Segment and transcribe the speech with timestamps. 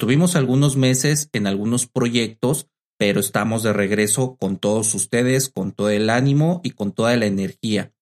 [0.00, 2.68] Estuvimos algunos meses en algunos proyectos,
[2.98, 7.26] pero estamos de regreso con todos ustedes, con todo el ánimo y con toda la
[7.26, 7.92] energía.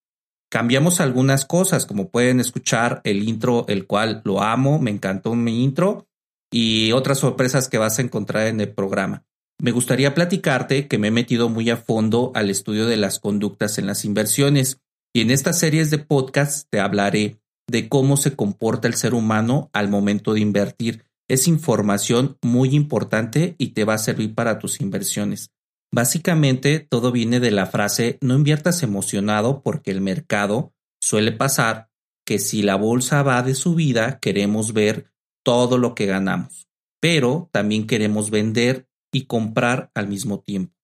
[0.49, 5.61] Cambiamos algunas cosas, como pueden escuchar el intro, el cual lo amo, me encantó mi
[5.61, 6.07] intro,
[6.49, 9.25] y otras sorpresas que vas a encontrar en el programa.
[9.61, 13.77] Me gustaría platicarte que me he metido muy a fondo al estudio de las conductas
[13.77, 14.79] en las inversiones,
[15.13, 19.69] y en estas series de podcast te hablaré de cómo se comporta el ser humano
[19.73, 24.81] al momento de invertir es información muy importante y te va a servir para tus
[24.81, 25.51] inversiones.
[25.91, 31.89] Básicamente todo viene de la frase no inviertas emocionado porque el mercado suele pasar
[32.25, 35.11] que si la bolsa va de subida queremos ver
[35.43, 36.67] todo lo que ganamos,
[36.99, 40.75] pero también queremos vender y comprar al mismo tiempo.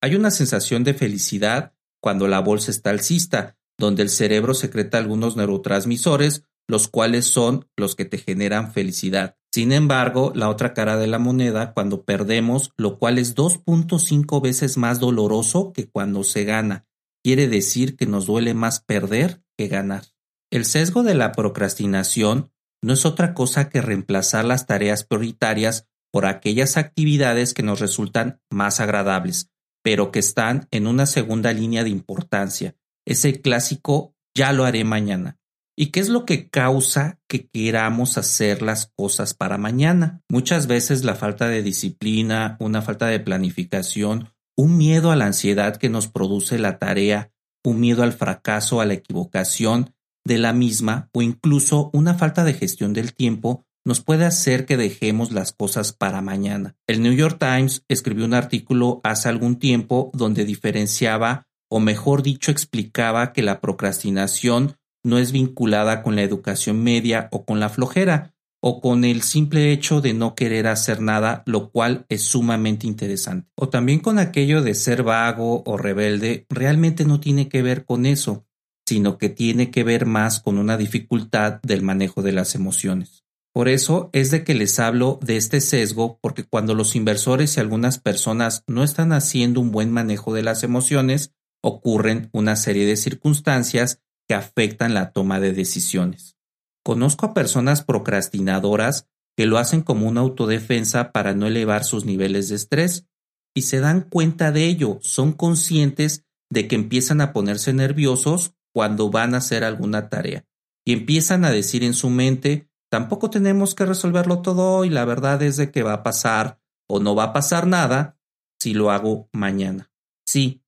[0.00, 5.36] Hay una sensación de felicidad cuando la bolsa está alcista, donde el cerebro secreta algunos
[5.36, 9.36] neurotransmisores, los cuales son los que te generan felicidad.
[9.52, 14.76] Sin embargo, la otra cara de la moneda cuando perdemos, lo cual es 2.5 veces
[14.76, 16.86] más doloroso que cuando se gana.
[17.24, 20.04] Quiere decir que nos duele más perder que ganar.
[20.50, 26.26] El sesgo de la procrastinación no es otra cosa que reemplazar las tareas prioritarias por
[26.26, 29.50] aquellas actividades que nos resultan más agradables,
[29.82, 32.76] pero que están en una segunda línea de importancia.
[33.06, 35.38] Es el clásico ya lo haré mañana.
[35.78, 40.22] ¿Y qué es lo que causa que queramos hacer las cosas para mañana?
[40.30, 45.76] Muchas veces la falta de disciplina, una falta de planificación, un miedo a la ansiedad
[45.76, 47.30] que nos produce la tarea,
[47.62, 52.54] un miedo al fracaso, a la equivocación de la misma o incluso una falta de
[52.54, 56.74] gestión del tiempo nos puede hacer que dejemos las cosas para mañana.
[56.88, 62.50] El New York Times escribió un artículo hace algún tiempo donde diferenciaba o mejor dicho
[62.50, 68.34] explicaba que la procrastinación no es vinculada con la educación media o con la flojera,
[68.60, 73.48] o con el simple hecho de no querer hacer nada, lo cual es sumamente interesante.
[73.54, 78.06] O también con aquello de ser vago o rebelde, realmente no tiene que ver con
[78.06, 78.44] eso,
[78.84, 83.24] sino que tiene que ver más con una dificultad del manejo de las emociones.
[83.52, 87.60] Por eso es de que les hablo de este sesgo, porque cuando los inversores y
[87.60, 92.96] algunas personas no están haciendo un buen manejo de las emociones, ocurren una serie de
[92.96, 96.36] circunstancias que afectan la toma de decisiones.
[96.84, 102.48] Conozco a personas procrastinadoras que lo hacen como una autodefensa para no elevar sus niveles
[102.48, 103.06] de estrés
[103.54, 109.10] y se dan cuenta de ello, son conscientes de que empiezan a ponerse nerviosos cuando
[109.10, 110.44] van a hacer alguna tarea
[110.86, 115.42] y empiezan a decir en su mente, tampoco tenemos que resolverlo todo y la verdad
[115.42, 118.16] es de que va a pasar o no va a pasar nada
[118.60, 119.90] si lo hago mañana.
[120.24, 120.62] Sí,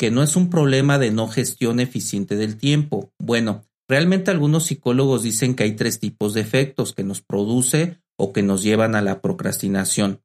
[0.00, 3.12] que no es un problema de no gestión eficiente del tiempo.
[3.18, 8.32] Bueno, realmente algunos psicólogos dicen que hay tres tipos de efectos que nos produce o
[8.32, 10.22] que nos llevan a la procrastinación.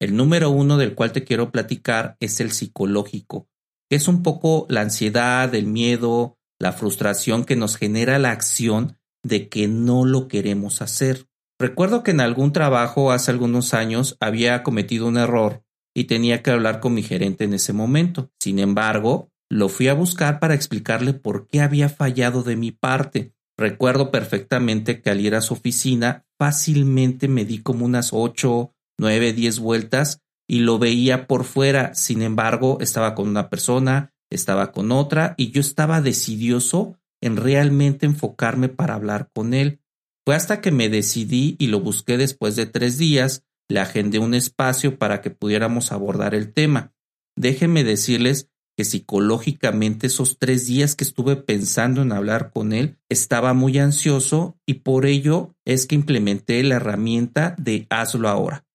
[0.00, 3.48] El número uno del cual te quiero platicar es el psicológico,
[3.90, 8.96] que es un poco la ansiedad, el miedo, la frustración que nos genera la acción
[9.24, 11.26] de que no lo queremos hacer.
[11.58, 15.64] Recuerdo que en algún trabajo hace algunos años había cometido un error
[15.96, 18.30] y tenía que hablar con mi gerente en ese momento.
[18.38, 23.32] Sin embargo, lo fui a buscar para explicarle por qué había fallado de mi parte.
[23.56, 29.32] Recuerdo perfectamente que al ir a su oficina fácilmente me di como unas ocho, nueve,
[29.32, 31.94] diez vueltas y lo veía por fuera.
[31.94, 38.04] Sin embargo, estaba con una persona, estaba con otra y yo estaba decidioso en realmente
[38.04, 39.80] enfocarme para hablar con él.
[40.26, 44.34] Fue hasta que me decidí y lo busqué después de tres días le agendé un
[44.34, 46.92] espacio para que pudiéramos abordar el tema.
[47.36, 53.54] Déjenme decirles que psicológicamente esos tres días que estuve pensando en hablar con él estaba
[53.54, 58.66] muy ansioso y por ello es que implementé la herramienta de hazlo ahora.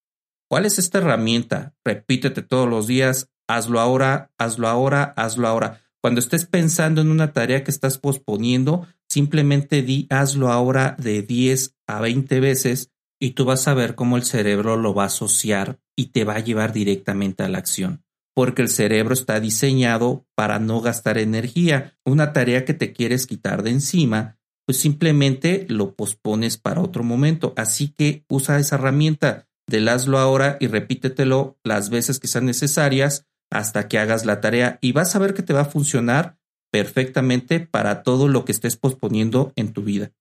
[0.50, 1.76] ¿Cuál es esta herramienta?
[1.86, 5.82] Repítete todos los días, hazlo ahora, hazlo ahora, hazlo ahora.
[6.02, 11.76] Cuando estés pensando en una tarea que estás posponiendo, simplemente di hazlo ahora de 10
[11.88, 12.92] a 20 veces
[13.22, 16.36] y tú vas a ver cómo el cerebro lo va a asociar y te va
[16.36, 18.04] a llevar directamente a la acción.
[18.34, 21.94] Porque el cerebro está diseñado para no gastar energía.
[22.04, 27.54] Una tarea que te quieres quitar de encima, pues simplemente lo pospones para otro momento.
[27.58, 33.28] Así que usa esa herramienta del hazlo ahora y repítetelo las veces que sean necesarias
[33.52, 36.40] hasta que hagas la tarea y vas a ver que te va a funcionar
[36.72, 40.12] perfectamente para todo lo que estés posponiendo en tu vida.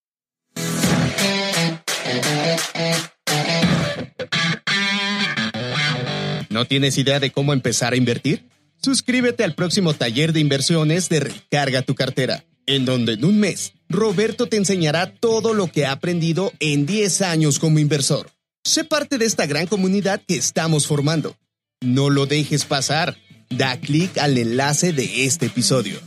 [6.48, 8.44] ¿No tienes idea de cómo empezar a invertir?
[8.82, 13.72] Suscríbete al próximo taller de inversiones de Recarga tu cartera, en donde en un mes
[13.88, 18.30] Roberto te enseñará todo lo que ha aprendido en 10 años como inversor.
[18.62, 21.36] Sé parte de esta gran comunidad que estamos formando.
[21.80, 23.16] No lo dejes pasar.
[23.48, 25.98] Da clic al enlace de este episodio.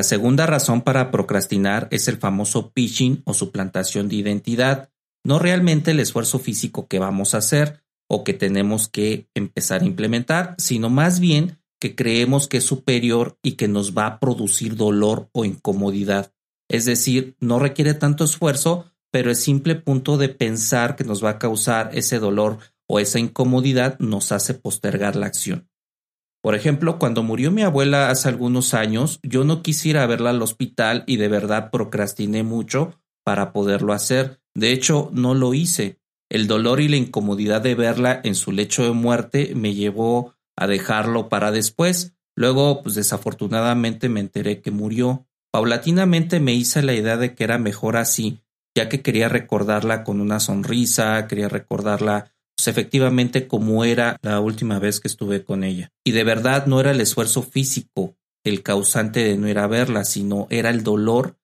[0.00, 4.88] La segunda razón para procrastinar es el famoso pitching o suplantación de identidad,
[5.26, 9.84] no realmente el esfuerzo físico que vamos a hacer o que tenemos que empezar a
[9.84, 14.74] implementar, sino más bien que creemos que es superior y que nos va a producir
[14.74, 16.32] dolor o incomodidad.
[16.70, 21.32] Es decir, no requiere tanto esfuerzo, pero el simple punto de pensar que nos va
[21.32, 22.56] a causar ese dolor
[22.88, 25.69] o esa incomodidad nos hace postergar la acción.
[26.42, 31.04] Por ejemplo, cuando murió mi abuela hace algunos años, yo no quisiera verla al hospital
[31.06, 32.94] y de verdad procrastiné mucho
[33.24, 34.40] para poderlo hacer.
[34.54, 36.00] De hecho, no lo hice.
[36.30, 40.66] El dolor y la incomodidad de verla en su lecho de muerte me llevó a
[40.66, 42.14] dejarlo para después.
[42.36, 45.26] Luego, pues desafortunadamente me enteré que murió.
[45.52, 48.40] Paulatinamente me hice la idea de que era mejor así,
[48.74, 54.78] ya que quería recordarla con una sonrisa, quería recordarla pues, efectivamente como era la última
[54.78, 55.90] vez que estuve con ella.
[56.04, 60.04] Y de verdad no era el esfuerzo físico el causante de no ir a verla,
[60.04, 61.38] sino era el dolor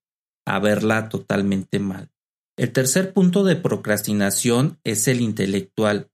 [0.46, 2.10] a verla totalmente mal.
[2.58, 6.10] El tercer punto de procrastinación es el intelectual.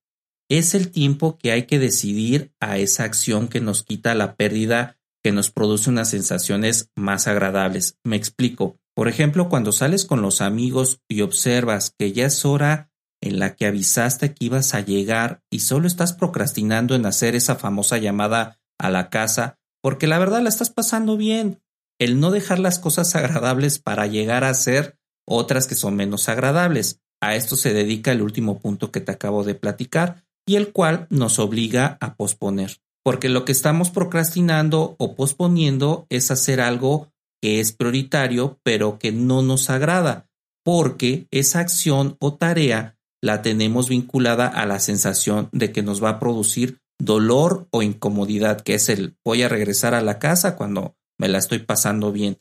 [0.48, 4.98] Es el tiempo que hay que decidir a esa acción que nos quita la pérdida,
[5.22, 7.96] que nos produce unas sensaciones más agradables.
[8.04, 8.76] Me explico.
[8.94, 12.91] Por ejemplo, cuando sales con los amigos y observas que ya es hora
[13.22, 17.54] en la que avisaste que ibas a llegar y solo estás procrastinando en hacer esa
[17.54, 21.62] famosa llamada a la casa, porque la verdad la estás pasando bien.
[21.98, 27.00] El no dejar las cosas agradables para llegar a ser otras que son menos agradables.
[27.20, 31.06] A esto se dedica el último punto que te acabo de platicar y el cual
[31.08, 32.78] nos obliga a posponer.
[33.04, 39.12] Porque lo que estamos procrastinando o posponiendo es hacer algo que es prioritario pero que
[39.12, 40.28] no nos agrada,
[40.64, 46.10] porque esa acción o tarea la tenemos vinculada a la sensación de que nos va
[46.10, 50.96] a producir dolor o incomodidad, que es el voy a regresar a la casa cuando
[51.18, 52.40] me la estoy pasando bien.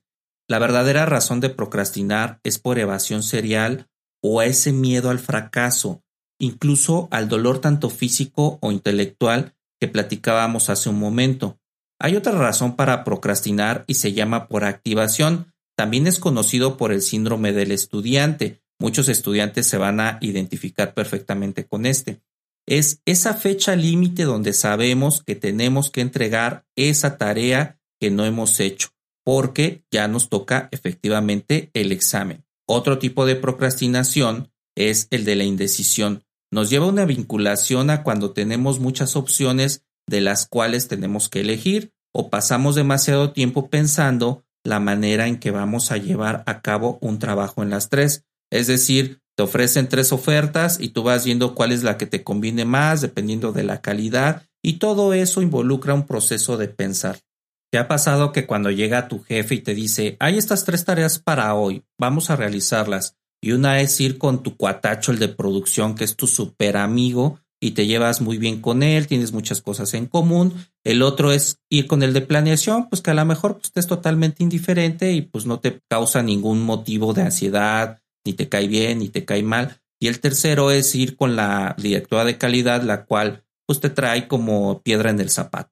[0.49, 3.87] La verdadera razón de procrastinar es por evasión serial
[4.23, 6.03] o ese miedo al fracaso,
[6.39, 11.59] incluso al dolor tanto físico o intelectual que platicábamos hace un momento.
[11.99, 15.53] Hay otra razón para procrastinar y se llama por activación.
[15.77, 18.60] También es conocido por el síndrome del estudiante.
[18.81, 22.19] Muchos estudiantes se van a identificar perfectamente con este.
[22.67, 28.59] Es esa fecha límite donde sabemos que tenemos que entregar esa tarea que no hemos
[28.59, 28.89] hecho
[29.23, 32.43] porque ya nos toca efectivamente el examen.
[32.67, 36.23] Otro tipo de procrastinación es el de la indecisión.
[36.49, 41.93] Nos lleva una vinculación a cuando tenemos muchas opciones de las cuales tenemos que elegir
[42.15, 47.19] o pasamos demasiado tiempo pensando la manera en que vamos a llevar a cabo un
[47.19, 48.25] trabajo en las tres.
[48.51, 52.24] Es decir, te ofrecen tres ofertas y tú vas viendo cuál es la que te
[52.24, 57.20] conviene más dependiendo de la calidad y todo eso involucra un proceso de pensar.
[57.72, 61.20] ¿Te ha pasado que cuando llega tu jefe y te dice, hay estas tres tareas
[61.20, 63.15] para hoy, vamos a realizarlas?
[63.41, 67.39] Y una es ir con tu cuatacho, el de producción, que es tu super amigo,
[67.63, 70.53] y te llevas muy bien con él, tienes muchas cosas en común.
[70.84, 73.88] El otro es ir con el de planeación, pues que a lo mejor pues, es
[73.88, 78.99] totalmente indiferente y pues no te causa ningún motivo de ansiedad, ni te cae bien,
[78.99, 79.81] ni te cae mal.
[79.99, 84.27] Y el tercero es ir con la directora de calidad, la cual pues te trae
[84.27, 85.71] como piedra en el zapato.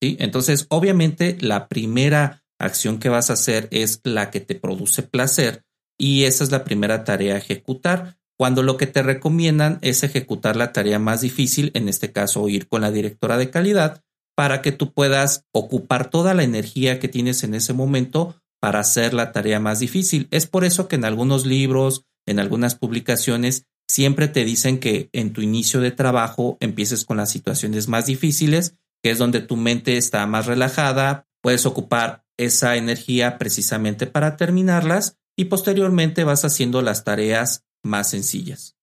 [0.00, 5.64] Entonces, obviamente, la primera acción que vas a hacer es la que te produce placer
[5.98, 8.18] y esa es la primera tarea a ejecutar.
[8.38, 12.68] Cuando lo que te recomiendan es ejecutar la tarea más difícil, en este caso ir
[12.68, 14.02] con la directora de calidad,
[14.36, 18.36] para que tú puedas ocupar toda la energía que tienes en ese momento
[18.66, 20.26] para hacer la tarea más difícil.
[20.32, 25.32] Es por eso que en algunos libros, en algunas publicaciones, siempre te dicen que en
[25.32, 29.98] tu inicio de trabajo empieces con las situaciones más difíciles que es donde tu mente
[29.98, 37.04] está más relajada, puedes ocupar esa energía precisamente para terminarlas y posteriormente vas haciendo las
[37.04, 38.74] tareas más sencillas.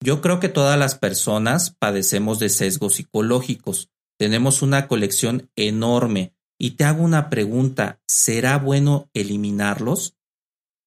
[0.00, 3.90] Yo creo que todas las personas padecemos de sesgos psicológicos.
[4.20, 10.16] Tenemos una colección enorme y te hago una pregunta, ¿será bueno eliminarlos?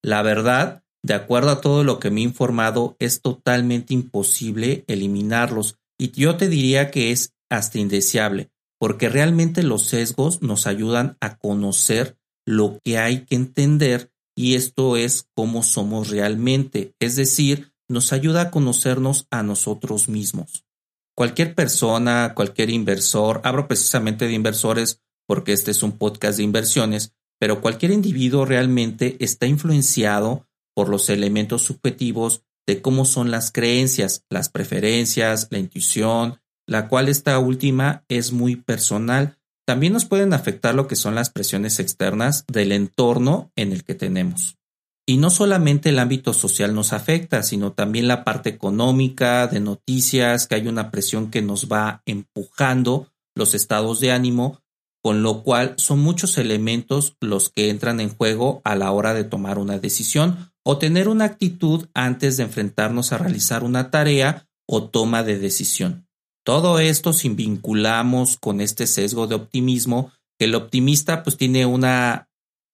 [0.02, 5.78] La verdad de acuerdo a todo lo que me he informado, es totalmente imposible eliminarlos
[5.98, 11.36] y yo te diría que es hasta indeseable, porque realmente los sesgos nos ayudan a
[11.36, 18.12] conocer lo que hay que entender y esto es cómo somos realmente, es decir, nos
[18.12, 20.64] ayuda a conocernos a nosotros mismos.
[21.16, 27.12] Cualquier persona, cualquier inversor, hablo precisamente de inversores porque este es un podcast de inversiones,
[27.38, 34.24] pero cualquier individuo realmente está influenciado por los elementos subjetivos de cómo son las creencias,
[34.28, 39.38] las preferencias, la intuición, la cual esta última es muy personal.
[39.64, 43.94] También nos pueden afectar lo que son las presiones externas del entorno en el que
[43.94, 44.58] tenemos.
[45.06, 50.48] Y no solamente el ámbito social nos afecta, sino también la parte económica, de noticias,
[50.48, 53.06] que hay una presión que nos va empujando
[53.36, 54.60] los estados de ánimo,
[55.02, 59.24] con lo cual son muchos elementos los que entran en juego a la hora de
[59.24, 64.88] tomar una decisión o tener una actitud antes de enfrentarnos a realizar una tarea o
[64.88, 66.06] toma de decisión.
[66.44, 72.28] Todo esto sin vinculamos con este sesgo de optimismo, que el optimista pues tiene una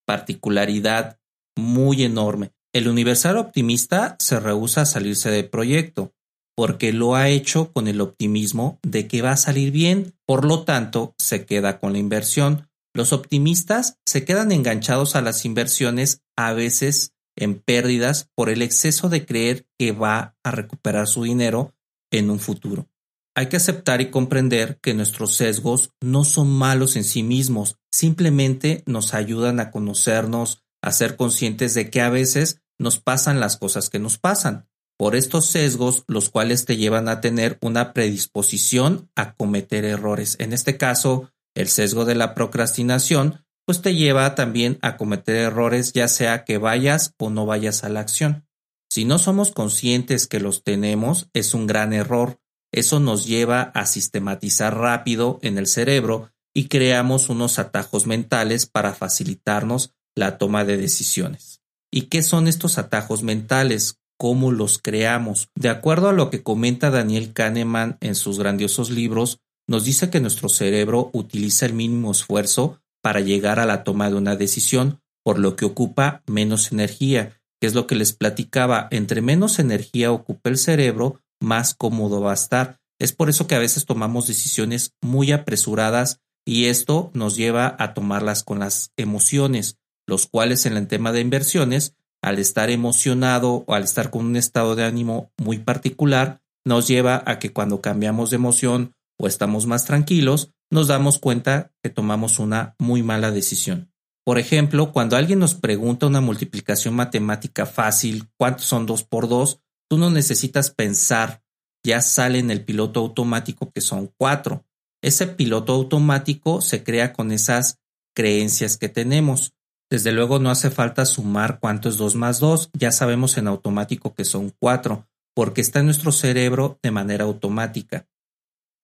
[0.06, 1.18] particularidad
[1.56, 2.52] muy enorme.
[2.72, 6.12] El universal optimista se rehúsa a salirse del proyecto,
[6.56, 10.64] porque lo ha hecho con el optimismo de que va a salir bien, por lo
[10.64, 12.68] tanto se queda con la inversión.
[12.94, 19.10] Los optimistas se quedan enganchados a las inversiones a veces en pérdidas por el exceso
[19.10, 21.74] de creer que va a recuperar su dinero
[22.10, 22.88] en un futuro.
[23.34, 28.82] Hay que aceptar y comprender que nuestros sesgos no son malos en sí mismos, simplemente
[28.86, 33.90] nos ayudan a conocernos, a ser conscientes de que a veces nos pasan las cosas
[33.90, 39.34] que nos pasan, por estos sesgos los cuales te llevan a tener una predisposición a
[39.34, 40.36] cometer errores.
[40.38, 45.92] En este caso, el sesgo de la procrastinación pues te lleva también a cometer errores
[45.92, 48.46] ya sea que vayas o no vayas a la acción.
[48.90, 52.38] Si no somos conscientes que los tenemos, es un gran error.
[52.72, 58.94] Eso nos lleva a sistematizar rápido en el cerebro y creamos unos atajos mentales para
[58.94, 61.60] facilitarnos la toma de decisiones.
[61.92, 63.98] ¿Y qué son estos atajos mentales?
[64.18, 65.50] ¿Cómo los creamos?
[65.54, 70.20] De acuerdo a lo que comenta Daniel Kahneman en sus grandiosos libros, nos dice que
[70.20, 75.38] nuestro cerebro utiliza el mínimo esfuerzo para llegar a la toma de una decisión, por
[75.38, 80.50] lo que ocupa menos energía, que es lo que les platicaba, entre menos energía ocupa
[80.50, 82.78] el cerebro, más cómodo va a estar.
[82.98, 87.92] Es por eso que a veces tomamos decisiones muy apresuradas y esto nos lleva a
[87.92, 91.94] tomarlas con las emociones, los cuales en el tema de inversiones,
[92.26, 97.22] al estar emocionado o al estar con un estado de ánimo muy particular, nos lleva
[97.24, 102.40] a que cuando cambiamos de emoción o estamos más tranquilos, nos damos cuenta que tomamos
[102.40, 103.92] una muy mala decisión.
[104.24, 109.60] Por ejemplo, cuando alguien nos pregunta una multiplicación matemática fácil, ¿cuántos son 2 por 2?
[109.88, 111.44] Tú no necesitas pensar,
[111.84, 114.66] ya sale en el piloto automático que son 4.
[115.00, 117.78] Ese piloto automático se crea con esas
[118.16, 119.52] creencias que tenemos.
[119.90, 124.14] Desde luego no hace falta sumar cuánto es 2 más 2, ya sabemos en automático
[124.14, 128.08] que son 4, porque está en nuestro cerebro de manera automática.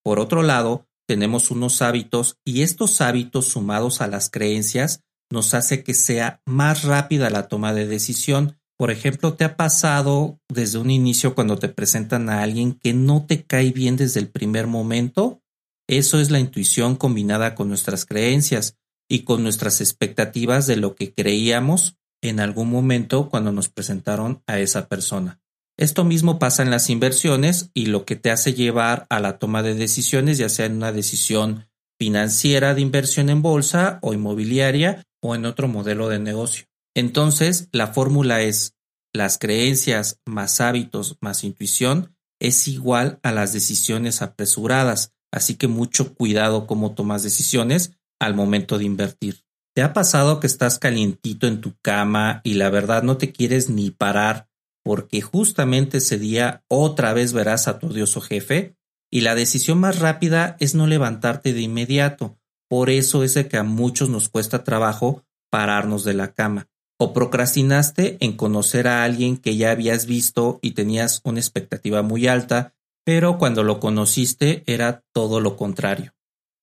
[0.05, 5.83] Por otro lado, tenemos unos hábitos y estos hábitos sumados a las creencias nos hace
[5.83, 8.59] que sea más rápida la toma de decisión.
[8.79, 13.27] Por ejemplo, ¿te ha pasado desde un inicio cuando te presentan a alguien que no
[13.27, 15.41] te cae bien desde el primer momento?
[15.89, 18.77] Eso es la intuición combinada con nuestras creencias
[19.12, 24.59] y con nuestras expectativas de lo que creíamos en algún momento cuando nos presentaron a
[24.59, 25.38] esa persona.
[25.76, 29.62] Esto mismo pasa en las inversiones y lo que te hace llevar a la toma
[29.62, 31.66] de decisiones, ya sea en una decisión
[32.00, 36.64] financiera de inversión en bolsa o inmobiliaria o en otro modelo de negocio.
[36.95, 38.76] Entonces, la fórmula es
[39.12, 46.14] las creencias más hábitos más intuición es igual a las decisiones apresuradas, así que mucho
[46.14, 47.92] cuidado cómo tomas decisiones
[48.23, 49.45] al momento de invertir.
[49.75, 53.71] ¿Te ha pasado que estás calientito en tu cama y la verdad no te quieres
[53.71, 54.49] ni parar
[54.83, 58.76] porque justamente ese día otra vez verás a tu odioso jefe,
[59.11, 62.38] y la decisión más rápida es no levantarte de inmediato.
[62.69, 66.69] Por eso es que a muchos nos cuesta trabajo pararnos de la cama.
[66.99, 72.26] O procrastinaste en conocer a alguien que ya habías visto y tenías una expectativa muy
[72.26, 72.75] alta,
[73.05, 76.14] pero cuando lo conociste era todo lo contrario.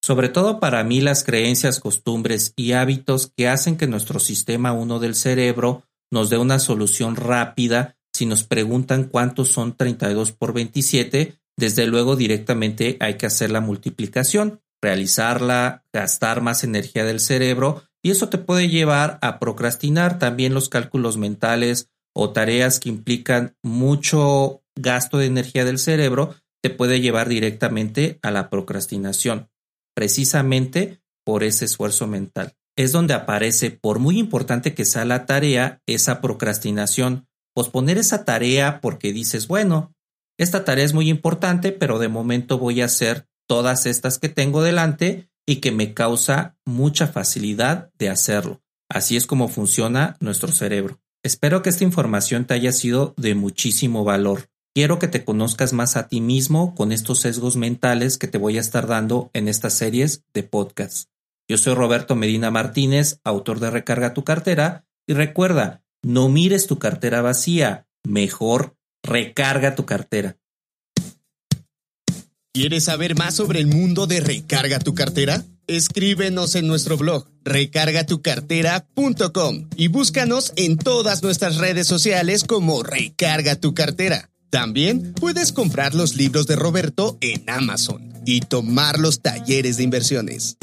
[0.01, 4.99] Sobre todo para mí las creencias, costumbres y hábitos que hacen que nuestro sistema 1
[4.99, 11.39] del cerebro nos dé una solución rápida si nos preguntan cuántos son 32 por 27,
[11.57, 18.11] desde luego directamente hay que hacer la multiplicación, realizarla, gastar más energía del cerebro y
[18.11, 20.19] eso te puede llevar a procrastinar.
[20.19, 26.69] También los cálculos mentales o tareas que implican mucho gasto de energía del cerebro, te
[26.69, 29.49] puede llevar directamente a la procrastinación,
[29.99, 32.53] precisamente por ese esfuerzo mental.
[32.77, 37.27] Es donde aparece, por muy importante que sea la tarea, esa procrastinación.
[37.53, 39.93] Posponer esa tarea porque dices, bueno,
[40.37, 44.63] esta tarea es muy importante, pero de momento voy a hacer todas estas que tengo
[44.63, 48.61] delante y que me causa mucha facilidad de hacerlo.
[48.89, 51.01] Así es como funciona nuestro cerebro.
[51.25, 54.49] Espero que esta información te haya sido de muchísimo valor.
[54.79, 58.57] Quiero que te conozcas más a ti mismo con estos sesgos mentales que te voy
[58.57, 61.09] a estar dando en estas series de podcast.
[61.49, 66.79] Yo soy Roberto Medina Martínez, autor de Recarga tu cartera, y recuerda, no mires tu
[66.79, 70.37] cartera vacía, mejor recarga tu cartera.
[72.53, 75.43] ¿Quieres saber más sobre el mundo de Recarga tu cartera?
[75.67, 83.73] Escríbenos en nuestro blog recargatucartera.com y búscanos en todas nuestras redes sociales como Recarga tu
[83.73, 84.29] cartera.
[84.49, 90.57] También puedes comprar los libros de Roberto en Amazon y tomar los talleres de inversiones.